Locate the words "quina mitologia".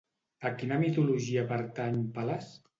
0.61-1.45